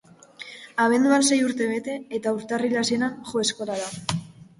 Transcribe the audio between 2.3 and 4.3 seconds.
urtarril hasieran, jo eskolara.